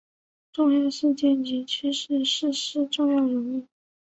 [0.51, 3.67] 重要事件及趋势逝世重要人物